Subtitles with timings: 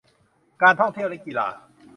[0.61, 1.47] การท่องเที่ยวและกีฬา